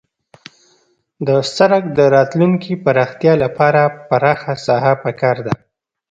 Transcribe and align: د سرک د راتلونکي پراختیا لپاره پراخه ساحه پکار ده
د 1.27 1.29
سرک 1.55 1.83
د 1.97 1.99
راتلونکي 2.15 2.73
پراختیا 2.85 3.33
لپاره 3.43 3.81
پراخه 4.09 4.53
ساحه 4.65 4.93
پکار 5.03 5.37
ده 5.45 5.53